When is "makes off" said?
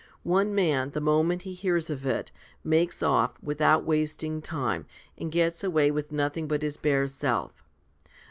2.63-3.35